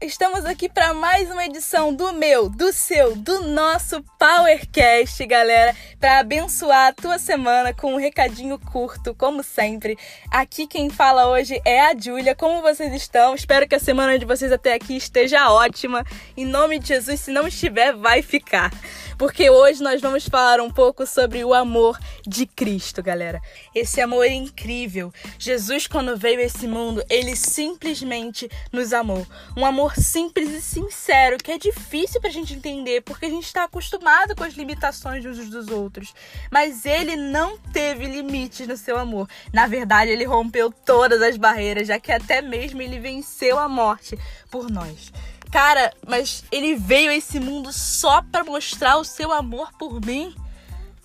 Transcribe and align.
estamos 0.00 0.44
aqui 0.44 0.68
para 0.68 0.94
mais 0.94 1.28
uma 1.28 1.44
edição 1.44 1.92
do 1.92 2.12
meu, 2.12 2.48
do 2.48 2.72
seu, 2.72 3.16
do 3.16 3.42
nosso 3.48 4.00
Powercast, 4.16 5.26
galera, 5.26 5.74
para 5.98 6.20
abençoar 6.20 6.88
a 6.88 6.92
tua 6.92 7.18
semana 7.18 7.74
com 7.74 7.94
um 7.94 7.98
recadinho 7.98 8.58
curto, 8.60 9.12
como 9.14 9.42
sempre. 9.42 9.98
Aqui 10.30 10.68
quem 10.68 10.88
fala 10.88 11.28
hoje 11.28 11.60
é 11.64 11.80
a 11.80 11.96
Júlia. 11.98 12.34
Como 12.36 12.62
vocês 12.62 12.92
estão? 12.94 13.34
Espero 13.34 13.66
que 13.66 13.74
a 13.74 13.80
semana 13.80 14.16
de 14.18 14.24
vocês 14.24 14.52
até 14.52 14.74
aqui 14.74 14.96
esteja 14.96 15.50
ótima. 15.50 16.04
Em 16.36 16.44
nome 16.44 16.78
de 16.78 16.88
Jesus, 16.88 17.20
se 17.20 17.32
não 17.32 17.48
estiver, 17.48 17.92
vai 17.92 18.22
ficar. 18.22 18.70
Porque 19.18 19.50
hoje 19.50 19.82
nós 19.82 20.00
vamos 20.00 20.28
falar 20.28 20.60
um 20.60 20.70
pouco 20.70 21.04
sobre 21.04 21.44
o 21.44 21.52
amor 21.52 21.98
de 22.24 22.46
Cristo, 22.46 23.02
galera. 23.02 23.42
Esse 23.74 24.00
amor 24.00 24.24
é 24.24 24.32
incrível. 24.32 25.12
Jesus, 25.36 25.88
quando 25.88 26.16
veio 26.16 26.38
a 26.38 26.44
esse 26.44 26.68
mundo, 26.68 27.02
ele 27.10 27.34
simplesmente 27.34 28.48
nos 28.70 28.92
amou. 28.92 29.26
Um 29.56 29.66
amor 29.66 29.96
simples 29.96 30.50
e 30.50 30.62
sincero, 30.62 31.36
que 31.36 31.50
é 31.50 31.58
difícil 31.58 32.20
pra 32.20 32.30
gente 32.30 32.54
entender, 32.54 33.02
porque 33.02 33.26
a 33.26 33.30
gente 33.30 33.46
está 33.46 33.64
acostumado 33.64 34.36
com 34.36 34.44
as 34.44 34.54
limitações 34.54 35.26
uns 35.26 35.50
dos 35.50 35.66
outros. 35.66 36.14
Mas 36.48 36.86
ele 36.86 37.16
não 37.16 37.58
teve 37.58 38.06
limites 38.06 38.68
no 38.68 38.76
seu 38.76 38.96
amor. 38.96 39.28
Na 39.52 39.66
verdade, 39.66 40.12
ele 40.12 40.24
rompeu 40.24 40.70
todas 40.70 41.20
as 41.22 41.36
barreiras, 41.36 41.88
já 41.88 41.98
que 41.98 42.12
até 42.12 42.40
mesmo 42.40 42.80
ele 42.80 43.00
venceu 43.00 43.58
a 43.58 43.68
morte 43.68 44.16
por 44.48 44.70
nós. 44.70 45.10
Cara, 45.50 45.92
mas 46.06 46.44
ele 46.52 46.76
veio 46.76 47.10
a 47.10 47.14
esse 47.14 47.40
mundo 47.40 47.72
só 47.72 48.22
para 48.22 48.44
mostrar 48.44 48.98
o 48.98 49.04
seu 49.04 49.32
amor 49.32 49.72
por 49.78 50.04
mim. 50.04 50.34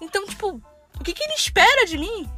Então, 0.02 0.26
tipo, 0.26 0.62
o 1.00 1.04
que, 1.04 1.14
que 1.14 1.24
ele 1.24 1.34
espera 1.34 1.86
de 1.86 1.98
mim? 1.98 2.30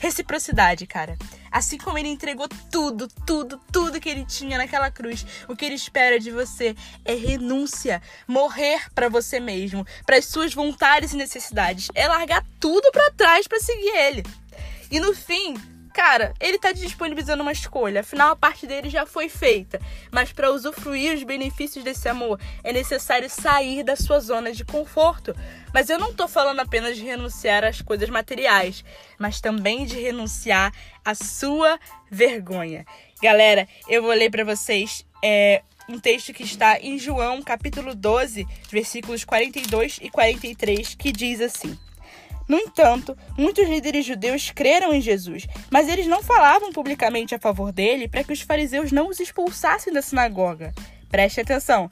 Reciprocidade, 0.00 0.86
cara. 0.86 1.16
Assim 1.50 1.78
como 1.78 1.96
ele 1.96 2.08
entregou 2.08 2.48
tudo, 2.70 3.06
tudo, 3.24 3.60
tudo 3.70 4.00
que 4.00 4.08
ele 4.08 4.24
tinha 4.24 4.58
naquela 4.58 4.90
cruz, 4.90 5.24
o 5.46 5.54
que 5.54 5.64
ele 5.64 5.74
espera 5.76 6.18
de 6.18 6.30
você 6.30 6.74
é 7.04 7.14
renúncia, 7.14 8.02
morrer 8.26 8.90
para 8.92 9.08
você 9.08 9.38
mesmo, 9.38 9.86
para 10.04 10.16
as 10.16 10.24
suas 10.24 10.52
vontades 10.52 11.12
e 11.12 11.16
necessidades, 11.16 11.88
é 11.94 12.08
largar 12.08 12.44
tudo 12.58 12.90
para 12.90 13.12
trás 13.12 13.46
para 13.46 13.60
seguir 13.60 13.96
ele. 13.96 14.22
E 14.90 14.98
no 14.98 15.14
fim, 15.14 15.54
cara, 15.94 16.34
ele 16.40 16.58
tá 16.58 16.72
disponibilizando 16.72 17.42
uma 17.42 17.52
escolha, 17.52 18.00
afinal 18.00 18.32
a 18.32 18.36
parte 18.36 18.66
dele 18.66 18.90
já 18.90 19.06
foi 19.06 19.28
feita. 19.28 19.80
Mas 20.10 20.32
para 20.32 20.50
usufruir 20.50 21.14
os 21.14 21.22
benefícios 21.22 21.84
desse 21.84 22.08
amor, 22.08 22.38
é 22.64 22.72
necessário 22.72 23.30
sair 23.30 23.84
da 23.84 23.94
sua 23.94 24.18
zona 24.18 24.52
de 24.52 24.64
conforto. 24.64 25.34
Mas 25.72 25.88
eu 25.88 25.98
não 25.98 26.12
tô 26.12 26.26
falando 26.26 26.58
apenas 26.58 26.96
de 26.96 27.04
renunciar 27.04 27.64
às 27.64 27.80
coisas 27.80 28.10
materiais, 28.10 28.84
mas 29.18 29.40
também 29.40 29.86
de 29.86 30.00
renunciar 30.00 30.72
à 31.04 31.14
sua 31.14 31.78
vergonha. 32.10 32.84
Galera, 33.22 33.68
eu 33.88 34.02
vou 34.02 34.12
ler 34.12 34.30
para 34.30 34.44
vocês 34.44 35.06
é, 35.22 35.62
um 35.88 35.98
texto 36.00 36.32
que 36.32 36.42
está 36.42 36.78
em 36.80 36.98
João, 36.98 37.40
capítulo 37.40 37.94
12, 37.94 38.44
versículos 38.68 39.24
42 39.24 40.00
e 40.02 40.10
43, 40.10 40.96
que 40.96 41.12
diz 41.12 41.40
assim: 41.40 41.78
no 42.48 42.58
entanto, 42.58 43.16
muitos 43.38 43.66
líderes 43.68 44.04
judeus 44.04 44.50
creram 44.50 44.92
em 44.92 45.00
Jesus, 45.00 45.46
mas 45.70 45.88
eles 45.88 46.06
não 46.06 46.22
falavam 46.22 46.72
publicamente 46.72 47.34
a 47.34 47.38
favor 47.38 47.72
dele 47.72 48.08
para 48.08 48.22
que 48.22 48.32
os 48.32 48.42
fariseus 48.42 48.92
não 48.92 49.08
os 49.08 49.18
expulsassem 49.18 49.92
da 49.92 50.02
sinagoga. 50.02 50.72
Preste 51.10 51.40
atenção. 51.40 51.90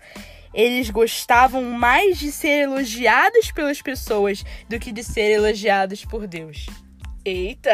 Eles 0.53 0.91
gostavam 0.91 1.63
mais 1.63 2.19
de 2.19 2.31
ser 2.31 2.65
elogiados 2.65 3.51
pelas 3.53 3.81
pessoas 3.81 4.45
do 4.69 4.79
que 4.79 4.93
de 4.93 5.03
ser 5.03 5.31
elogiados 5.31 6.05
por 6.05 6.27
Deus. 6.27 6.67
Eita! 7.25 7.73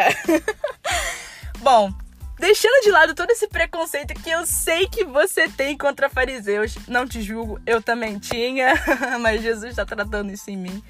Bom, 1.59 1.93
deixando 2.39 2.85
de 2.85 2.91
lado 2.93 3.15
todo 3.17 3.31
esse 3.31 3.49
preconceito 3.49 4.15
que 4.15 4.31
eu 4.31 4.47
sei 4.47 4.87
que 4.87 5.05
você 5.05 5.49
tem 5.49 5.77
contra 5.77 6.09
fariseus, 6.09 6.77
não 6.87 7.09
te 7.09 7.21
julgo, 7.21 7.61
eu 7.67 7.83
também 7.83 8.19
tinha, 8.21 8.75
mas 9.21 9.43
Jesus 9.43 9.71
está 9.71 9.85
tratando 9.85 10.31
isso 10.31 10.49
em 10.49 10.57
mim. 10.57 10.83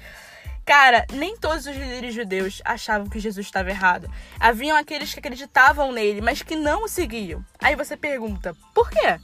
Cara, 0.69 1.03
nem 1.13 1.35
todos 1.35 1.65
os 1.65 1.75
líderes 1.75 2.13
judeus 2.13 2.61
achavam 2.63 3.09
que 3.09 3.19
Jesus 3.19 3.43
estava 3.43 3.71
errado. 3.71 4.07
Haviam 4.39 4.77
aqueles 4.77 5.11
que 5.11 5.17
acreditavam 5.17 5.91
nele, 5.91 6.21
mas 6.21 6.43
que 6.43 6.55
não 6.55 6.83
o 6.83 6.87
seguiam. 6.87 7.43
Aí 7.59 7.75
você 7.75 7.97
pergunta, 7.97 8.55
por 8.71 8.87
quê? 8.87 9.19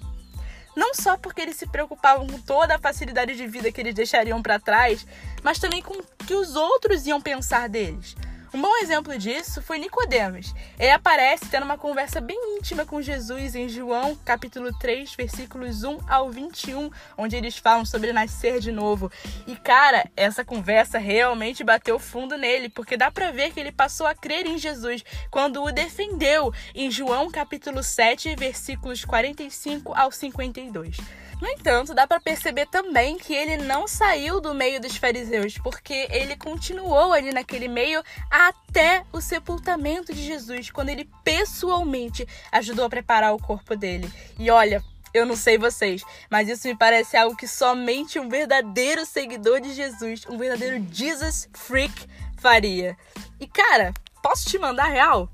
Não 0.75 0.95
só 0.95 1.15
porque 1.15 1.41
eles 1.41 1.55
se 1.55 1.67
preocupavam 1.67 2.25
com 2.25 2.41
toda 2.41 2.73
a 2.73 2.79
facilidade 2.79 3.35
de 3.35 3.45
vida 3.45 3.71
que 3.71 3.79
eles 3.79 3.93
deixariam 3.93 4.41
para 4.41 4.59
trás, 4.59 5.05
mas 5.43 5.59
também 5.59 5.83
com 5.83 5.93
o 5.93 6.25
que 6.25 6.33
os 6.33 6.55
outros 6.55 7.05
iam 7.05 7.21
pensar 7.21 7.69
deles. 7.69 8.15
Um 8.55 8.61
bom 8.61 8.73
exemplo 8.77 9.17
disso 9.17 9.61
foi 9.61 9.77
Nicodemos. 9.77 10.55
Ele 10.79 10.91
aparece 10.91 11.49
tendo 11.51 11.65
uma 11.65 11.77
conversa 11.77 12.21
bem 12.21 12.57
íntima 12.57 12.85
com 12.85 13.01
Jesus 13.01 13.53
em 13.53 13.67
João, 13.67 14.15
capítulo 14.23 14.71
3, 14.79 15.13
versículos 15.13 15.83
1 15.83 15.99
ao 16.07 16.31
21, 16.31 16.89
onde 17.17 17.35
eles 17.35 17.57
falam 17.57 17.83
sobre 17.83 18.13
nascer 18.13 18.61
de 18.61 18.71
novo. 18.71 19.11
E 19.45 19.57
cara, 19.57 20.09
essa 20.15 20.45
conversa 20.45 20.97
realmente 20.97 21.65
bateu 21.65 21.99
fundo 21.99 22.37
nele, 22.37 22.69
porque 22.69 22.95
dá 22.95 23.11
para 23.11 23.29
ver 23.29 23.51
que 23.51 23.59
ele 23.59 23.73
passou 23.73 24.07
a 24.07 24.15
crer 24.15 24.45
em 24.45 24.57
Jesus 24.57 25.03
quando 25.29 25.61
o 25.61 25.69
defendeu 25.69 26.53
em 26.73 26.89
João, 26.89 27.29
capítulo 27.29 27.83
7, 27.83 28.37
versículos 28.37 29.03
45 29.03 29.93
ao 29.93 30.13
52. 30.13 30.95
No 31.41 31.49
entanto, 31.49 31.93
dá 31.93 32.07
para 32.07 32.19
perceber 32.19 32.65
também 32.67 33.17
que 33.17 33.33
ele 33.33 33.57
não 33.57 33.87
saiu 33.87 34.39
do 34.39 34.53
meio 34.53 34.79
dos 34.79 34.95
fariseus, 34.95 35.57
porque 35.57 36.07
ele 36.09 36.37
continuou 36.37 37.11
ali 37.11 37.33
naquele 37.33 37.67
meio 37.67 38.01
até 38.47 39.05
o 39.11 39.21
sepultamento 39.21 40.13
de 40.13 40.23
Jesus, 40.23 40.69
quando 40.69 40.89
ele 40.89 41.09
pessoalmente 41.23 42.27
ajudou 42.51 42.85
a 42.85 42.89
preparar 42.89 43.33
o 43.33 43.41
corpo 43.41 43.75
dele. 43.75 44.11
E 44.37 44.49
olha, 44.51 44.83
eu 45.13 45.25
não 45.25 45.35
sei 45.35 45.57
vocês, 45.57 46.03
mas 46.29 46.49
isso 46.49 46.67
me 46.67 46.75
parece 46.75 47.15
algo 47.15 47.37
que 47.37 47.47
somente 47.47 48.19
um 48.19 48.27
verdadeiro 48.27 49.05
seguidor 49.05 49.61
de 49.61 49.73
Jesus, 49.73 50.25
um 50.29 50.37
verdadeiro 50.37 50.85
Jesus 50.91 51.49
freak 51.53 52.07
faria. 52.37 52.97
E 53.39 53.47
cara, 53.47 53.93
posso 54.21 54.49
te 54.49 54.57
mandar 54.57 54.87
real? 54.87 55.29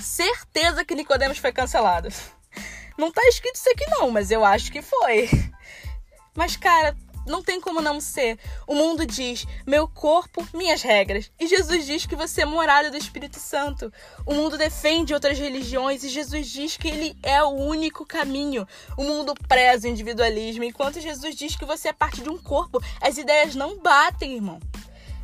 Certeza 0.00 0.84
que 0.84 0.94
Nicodemos 0.94 1.38
foi 1.38 1.52
cancelado. 1.52 2.08
Não 2.96 3.10
tá 3.10 3.22
escrito 3.26 3.56
isso 3.56 3.68
aqui 3.70 3.84
não, 3.90 4.10
mas 4.10 4.30
eu 4.30 4.44
acho 4.44 4.70
que 4.70 4.80
foi. 4.80 5.28
Mas 6.36 6.56
cara, 6.56 6.96
não 7.26 7.42
tem 7.42 7.60
como 7.60 7.80
não 7.80 8.00
ser. 8.00 8.38
O 8.66 8.74
mundo 8.74 9.06
diz: 9.06 9.46
meu 9.66 9.88
corpo, 9.88 10.46
minhas 10.54 10.82
regras. 10.82 11.30
E 11.38 11.46
Jesus 11.46 11.86
diz 11.86 12.06
que 12.06 12.16
você 12.16 12.42
é 12.42 12.46
morada 12.46 12.90
do 12.90 12.96
Espírito 12.96 13.38
Santo. 13.38 13.92
O 14.26 14.34
mundo 14.34 14.58
defende 14.58 15.14
outras 15.14 15.38
religiões 15.38 16.02
e 16.04 16.08
Jesus 16.08 16.48
diz 16.48 16.76
que 16.76 16.88
ele 16.88 17.16
é 17.22 17.42
o 17.42 17.50
único 17.50 18.04
caminho. 18.04 18.66
O 18.96 19.04
mundo 19.04 19.34
preza 19.48 19.86
o 19.86 19.90
individualismo, 19.90 20.64
enquanto 20.64 21.00
Jesus 21.00 21.34
diz 21.34 21.56
que 21.56 21.64
você 21.64 21.88
é 21.88 21.92
parte 21.92 22.22
de 22.22 22.28
um 22.28 22.38
corpo. 22.38 22.82
As 23.00 23.18
ideias 23.18 23.54
não 23.54 23.78
batem, 23.78 24.34
irmão. 24.34 24.60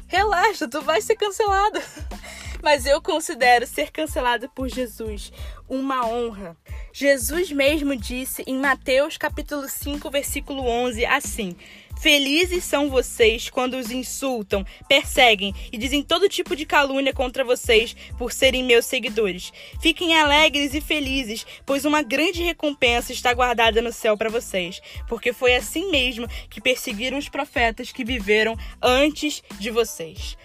Relaxa, 0.06 0.66
tu 0.66 0.82
vai 0.82 1.00
ser 1.00 1.16
cancelado. 1.16 1.80
Mas 2.62 2.84
eu 2.84 3.00
considero 3.00 3.66
ser 3.66 3.90
cancelado 3.90 4.48
por 4.50 4.68
Jesus 4.68 5.32
uma 5.68 6.04
honra. 6.04 6.56
Jesus 6.92 7.52
mesmo 7.52 7.94
disse 7.94 8.42
em 8.46 8.58
Mateus 8.58 9.16
capítulo 9.16 9.68
5, 9.68 10.10
versículo 10.10 10.66
11 10.66 11.06
assim: 11.06 11.56
Felizes 12.00 12.64
são 12.64 12.88
vocês 12.88 13.50
quando 13.50 13.74
os 13.74 13.90
insultam, 13.90 14.64
perseguem 14.88 15.54
e 15.70 15.76
dizem 15.76 16.02
todo 16.02 16.30
tipo 16.30 16.56
de 16.56 16.64
calúnia 16.64 17.12
contra 17.12 17.44
vocês 17.44 17.94
por 18.16 18.32
serem 18.32 18.64
meus 18.64 18.86
seguidores. 18.86 19.52
Fiquem 19.82 20.16
alegres 20.16 20.72
e 20.72 20.80
felizes, 20.80 21.44
pois 21.66 21.84
uma 21.84 22.00
grande 22.00 22.42
recompensa 22.42 23.12
está 23.12 23.34
guardada 23.34 23.82
no 23.82 23.92
céu 23.92 24.16
para 24.16 24.30
vocês, 24.30 24.80
porque 25.06 25.34
foi 25.34 25.54
assim 25.54 25.90
mesmo 25.90 26.26
que 26.48 26.58
perseguiram 26.58 27.18
os 27.18 27.28
profetas 27.28 27.92
que 27.92 28.02
viveram 28.02 28.56
antes 28.80 29.42
de 29.58 29.70
vocês. 29.70 30.38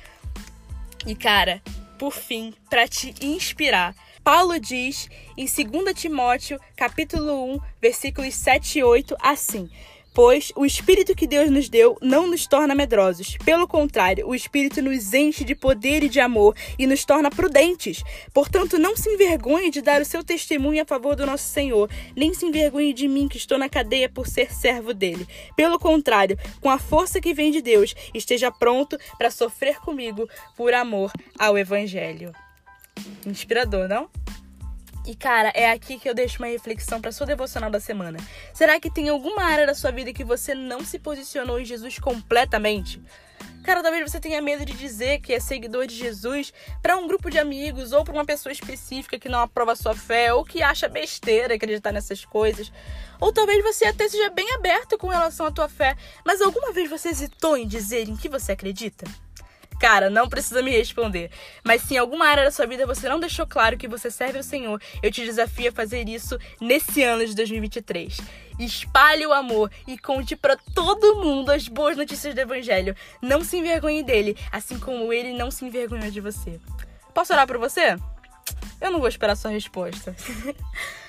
E 1.08 1.16
cara, 1.16 1.62
por 1.98 2.12
fim, 2.12 2.54
para 2.70 2.86
te 2.86 3.16
inspirar, 3.22 3.96
Paulo 4.26 4.60
diz 4.60 5.10
em 5.38 5.46
2 5.46 5.94
Timóteo, 5.96 6.60
capítulo 6.76 7.54
1, 7.54 7.60
versículos 7.82 8.34
7 8.34 8.80
e 8.80 8.84
8, 8.84 9.16
assim: 9.22 9.70
Pois 10.16 10.54
o 10.56 10.66
Espírito 10.66 11.14
que 11.14 11.28
Deus 11.28 11.52
nos 11.52 11.68
deu 11.68 11.98
não 12.02 12.26
nos 12.26 12.48
torna 12.48 12.74
medrosos. 12.74 13.36
Pelo 13.44 13.68
contrário, 13.68 14.26
o 14.26 14.34
Espírito 14.34 14.82
nos 14.82 15.14
enche 15.14 15.44
de 15.44 15.54
poder 15.54 16.04
e 16.04 16.10
de 16.10 16.22
amor 16.22 16.56
e 16.80 16.88
nos 16.88 17.04
torna 17.04 17.30
prudentes. 17.30 18.02
Portanto, 18.34 18.80
não 18.80 18.96
se 18.96 19.10
envergonhe 19.10 19.70
de 19.70 19.82
dar 19.82 20.02
o 20.02 20.06
seu 20.06 20.24
testemunho 20.24 20.82
a 20.82 20.86
favor 20.86 21.18
do 21.18 21.26
nosso 21.26 21.50
Senhor, 21.50 21.90
nem 22.16 22.34
se 22.34 22.46
envergonhe 22.46 22.94
de 22.94 23.10
mim 23.10 23.28
que 23.28 23.36
estou 23.36 23.58
na 23.58 23.68
cadeia 23.68 24.08
por 24.08 24.26
ser 24.26 24.54
servo 24.54 24.94
dele. 24.94 25.28
Pelo 25.54 25.78
contrário, 25.78 26.40
com 26.62 26.70
a 26.70 26.80
força 26.80 27.20
que 27.20 27.34
vem 27.34 27.52
de 27.52 27.62
Deus, 27.62 27.94
esteja 28.14 28.50
pronto 28.50 28.98
para 29.18 29.30
sofrer 29.30 29.80
comigo 29.82 30.30
por 30.56 30.74
amor 30.74 31.12
ao 31.38 31.58
Evangelho. 31.58 32.32
Inspirador, 33.26 33.90
não? 33.90 34.10
E 35.06 35.16
cara, 35.16 35.50
é 35.54 35.70
aqui 35.70 36.00
que 36.00 36.10
eu 36.10 36.16
deixo 36.16 36.40
uma 36.40 36.48
reflexão 36.48 37.00
para 37.00 37.12
sua 37.12 37.28
devocional 37.28 37.70
da 37.70 37.80
semana. 37.80 38.18
Será 38.54 38.80
que 38.80 38.90
tem 38.90 39.08
alguma 39.08 39.44
área 39.44 39.68
da 39.68 39.76
sua 39.76 39.92
vida 39.92 40.12
que 40.12 40.24
você 40.24 40.56
não 40.56 40.84
se 40.84 40.98
posicionou 40.98 41.60
em 41.60 41.66
Jesus 41.66 42.00
completamente? 42.00 43.00
Cara, 43.64 43.84
talvez 43.84 44.10
você 44.10 44.20
tenha 44.20 44.42
medo 44.42 44.66
de 44.66 44.74
dizer 44.74 45.22
que 45.22 45.34
é 45.34 45.40
seguidor 45.40 45.86
de 45.86 45.96
Jesus 45.96 46.52
para 46.82 46.98
um 46.98 47.08
grupo 47.08 47.30
de 47.30 47.38
amigos 47.38 47.92
ou 47.92 48.04
para 48.04 48.14
uma 48.14 48.26
pessoa 48.26 48.54
específica 48.54 49.20
que 49.20 49.30
não 49.30 49.40
aprova 49.40 49.74
a 49.74 49.76
sua 49.76 49.96
fé 49.96 50.34
ou 50.34 50.44
que 50.44 50.64
acha 50.64 50.88
besteira 50.88 51.54
acreditar 51.54 51.92
nessas 51.92 52.26
coisas. 52.26 52.72
Ou 53.20 53.32
talvez 53.32 53.64
você 53.64 53.86
até 53.86 54.10
seja 54.10 54.30
bem 54.30 54.54
aberto 54.54 54.98
com 54.98 55.08
relação 55.08 55.46
à 55.46 55.52
tua 55.52 55.70
fé, 55.70 55.96
mas 56.24 56.42
alguma 56.42 56.72
vez 56.72 56.90
você 56.90 57.10
hesitou 57.10 57.58
em 57.58 57.68
dizer 57.68 58.08
em 58.10 58.16
que 58.16 58.30
você 58.30 58.52
acredita? 58.52 59.06
Cara, 59.86 60.10
não 60.10 60.28
precisa 60.28 60.64
me 60.64 60.72
responder. 60.72 61.30
Mas 61.64 61.84
se 61.84 61.94
em 61.94 61.98
alguma 62.00 62.26
área 62.26 62.44
da 62.44 62.50
sua 62.50 62.66
vida 62.66 62.88
você 62.88 63.08
não 63.08 63.20
deixou 63.20 63.46
claro 63.46 63.78
que 63.78 63.88
você 63.88 64.10
serve 64.10 64.40
ao 64.40 64.44
Senhor, 64.44 64.82
eu 65.04 65.12
te 65.12 65.24
desafio 65.24 65.70
a 65.70 65.72
fazer 65.72 66.10
isso 66.10 66.40
nesse 66.60 67.04
ano 67.04 67.24
de 67.24 67.36
2023. 67.36 68.18
Espalhe 68.58 69.28
o 69.28 69.32
amor 69.32 69.70
e 69.88 69.96
conte 69.96 70.36
para 70.36 70.58
todo 70.74 71.18
mundo 71.18 71.52
as 71.52 71.68
boas 71.68 71.96
notícias 71.96 72.34
do 72.34 72.42
Evangelho. 72.42 72.96
Não 73.22 73.44
se 73.44 73.58
envergonhe 73.58 74.02
dele, 74.02 74.36
assim 74.52 74.80
como 74.80 75.14
ele 75.14 75.34
não 75.34 75.52
se 75.52 75.64
envergonhou 75.64 76.10
de 76.10 76.20
você. 76.20 76.60
Posso 77.14 77.32
orar 77.32 77.46
por 77.46 77.60
você? 77.60 77.96
Eu 78.82 78.90
não 78.90 78.98
vou 78.98 79.08
esperar 79.08 79.36
sua 79.36 79.52
resposta. 79.52 80.16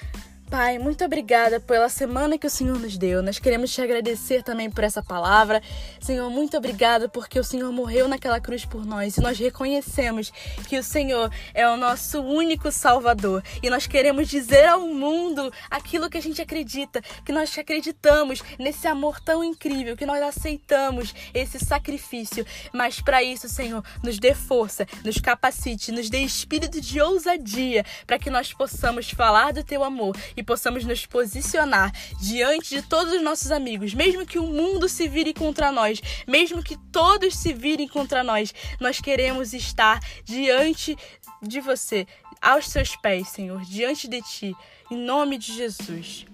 Pai, 0.49 0.79
muito 0.79 1.05
obrigada 1.05 1.59
pela 1.59 1.89
semana 1.89 2.39
que 2.39 2.47
o 2.47 2.51
Senhor 2.51 2.79
nos 2.79 2.97
deu. 2.97 3.21
Nós 3.21 3.37
queremos 3.37 3.75
te 3.75 3.83
agradecer 3.83 4.45
também 4.45 4.71
por 4.71 4.85
essa 4.85 5.03
palavra. 5.03 5.61
Senhor, 6.01 6.31
muito 6.31 6.57
obrigada 6.57 7.09
porque 7.09 7.37
o 7.37 7.43
Senhor 7.43 7.73
morreu 7.73 8.07
naquela 8.07 8.41
cruz 8.41 8.65
por 8.65 8.87
nós 8.87 9.17
e 9.17 9.21
nós 9.21 9.37
reconhecemos 9.41 10.33
que 10.69 10.79
o 10.79 10.85
Senhor 10.85 11.33
é 11.53 11.69
o 11.69 11.77
nosso 11.77 12.21
único 12.21 12.71
Salvador. 12.71 13.43
E 13.61 13.69
nós 13.69 13.89
queremos 13.89 14.29
dizer 14.29 14.67
ao 14.67 14.83
mundo 14.83 15.53
aquilo 15.69 16.09
que 16.09 16.17
a 16.17 16.23
gente 16.23 16.41
acredita, 16.41 17.03
que 17.25 17.33
nós 17.33 17.57
acreditamos 17.59 18.41
nesse 18.57 18.87
amor 18.87 19.19
tão 19.21 19.43
incrível, 19.43 19.97
que 19.97 20.07
nós 20.07 20.23
aceitamos 20.23 21.13
esse 21.35 21.59
sacrifício. 21.59 22.47
Mas 22.73 23.01
para 23.01 23.21
isso, 23.21 23.49
Senhor, 23.49 23.83
nos 24.01 24.17
dê 24.21 24.33
força, 24.33 24.87
nos 25.05 25.19
capacite, 25.19 25.91
nos 25.91 26.09
dê 26.09 26.21
espírito 26.21 26.81
de 26.81 27.01
ousadia 27.01 27.85
para 28.07 28.17
que 28.17 28.31
nós 28.31 28.53
possamos 28.53 29.11
falar 29.11 29.53
do 29.53 29.65
teu 29.65 29.83
amor 29.83 30.15
e 30.37 30.43
possamos 30.43 30.85
nos 30.85 31.07
posicionar 31.07 31.93
diante 32.21 32.77
de 32.77 32.83
todos 32.83 33.13
os 33.13 33.23
nossos 33.23 33.51
amigos, 33.51 33.95
mesmo 33.95 34.27
que 34.27 34.39
o 34.39 34.47
mundo 34.47 34.89
se 34.89 35.09
vire 35.09 35.33
contra 35.33 35.73
nós, 35.73 36.01
mesmo 36.27 36.63
que 36.63 36.77
todos 36.93 37.37
se 37.37 37.53
virem 37.53 37.89
contra 37.89 38.23
nós, 38.23 38.55
nós 38.81 39.01
queremos 39.01 39.53
estar 39.53 40.01
diante 40.25 40.97
de 41.43 41.61
você, 41.61 42.07
aos 42.41 42.69
seus 42.69 42.97
pés, 42.97 43.29
Senhor, 43.29 43.63
diante 43.63 44.09
de 44.09 44.21
ti, 44.23 44.55
em 44.91 44.97
nome 44.97 45.39
de 45.39 45.53
Jesus. 45.55 46.27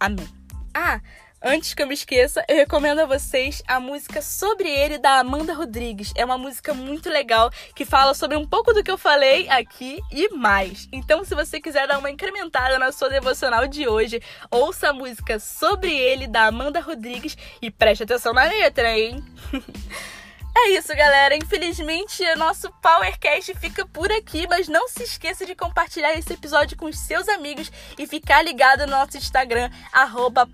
Amém. 0.00 0.43
Ah, 0.74 1.00
Antes 1.46 1.74
que 1.74 1.82
eu 1.82 1.86
me 1.86 1.92
esqueça, 1.92 2.42
eu 2.48 2.56
recomendo 2.56 3.00
a 3.00 3.04
vocês 3.04 3.62
a 3.68 3.78
música 3.78 4.22
Sobre 4.22 4.66
Ele 4.66 4.96
da 4.96 5.18
Amanda 5.18 5.52
Rodrigues. 5.52 6.10
É 6.16 6.24
uma 6.24 6.38
música 6.38 6.72
muito 6.72 7.10
legal 7.10 7.50
que 7.76 7.84
fala 7.84 8.14
sobre 8.14 8.34
um 8.34 8.46
pouco 8.46 8.72
do 8.72 8.82
que 8.82 8.90
eu 8.90 8.96
falei 8.96 9.46
aqui 9.50 10.00
e 10.10 10.30
mais. 10.30 10.88
Então, 10.90 11.22
se 11.22 11.34
você 11.34 11.60
quiser 11.60 11.86
dar 11.86 11.98
uma 11.98 12.10
incrementada 12.10 12.78
na 12.78 12.90
sua 12.92 13.10
devocional 13.10 13.66
de 13.66 13.86
hoje, 13.86 14.22
ouça 14.50 14.88
a 14.88 14.92
música 14.94 15.38
Sobre 15.38 15.94
Ele 15.94 16.26
da 16.26 16.46
Amanda 16.46 16.80
Rodrigues 16.80 17.36
e 17.60 17.70
preste 17.70 18.04
atenção 18.04 18.32
na 18.32 18.44
letra, 18.44 18.98
hein? 18.98 19.22
É 20.56 20.68
isso, 20.68 20.94
galera. 20.94 21.36
Infelizmente, 21.36 22.22
o 22.22 22.38
nosso 22.38 22.70
PowerCast 22.80 23.54
fica 23.56 23.84
por 23.84 24.10
aqui, 24.12 24.46
mas 24.48 24.68
não 24.68 24.88
se 24.88 25.02
esqueça 25.02 25.44
de 25.44 25.54
compartilhar 25.54 26.14
esse 26.14 26.32
episódio 26.32 26.76
com 26.76 26.86
os 26.86 26.98
seus 26.98 27.28
amigos 27.28 27.70
e 27.98 28.06
ficar 28.06 28.40
ligado 28.42 28.86
no 28.86 28.92
nosso 28.92 29.16
Instagram, 29.16 29.68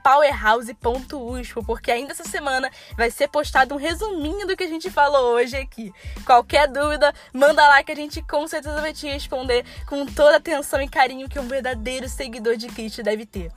powerhouse.uspo, 0.03 1.63
porque 1.65 1.91
ainda 1.91 2.13
essa 2.13 2.25
semana 2.25 2.71
vai 2.97 3.11
ser 3.11 3.29
postado 3.29 3.75
um 3.75 3.79
resuminho 3.79 4.47
do 4.47 4.57
que 4.57 4.65
a 4.65 4.69
gente 4.69 4.91
falou 4.91 5.35
hoje 5.35 5.57
aqui. 5.57 5.93
Qualquer 6.25 6.67
dúvida, 6.67 7.13
manda 7.33 7.69
lá 7.69 7.83
que 7.83 7.93
a 7.93 7.97
gente 7.97 8.23
com 8.23 8.49
certeza 8.49 8.81
vai 8.81 8.95
te 8.95 9.07
responder 9.07 9.67
com 9.87 10.07
toda 10.07 10.35
a 10.35 10.39
atenção 10.39 10.81
e 10.81 10.89
carinho 10.89 11.29
que 11.29 11.39
um 11.39 11.47
verdadeiro 11.47 12.09
seguidor 12.09 12.57
de 12.57 12.69
Cristo 12.69 13.03
deve 13.03 13.27
ter. 13.27 13.53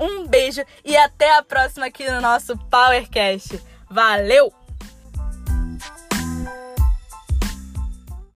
Um 0.00 0.26
beijo 0.26 0.64
e 0.82 0.96
até 0.96 1.36
a 1.36 1.42
próxima 1.42 1.86
aqui 1.86 2.10
no 2.10 2.22
nosso 2.22 2.56
PowerCast. 2.56 3.62
Valeu! 3.90 4.59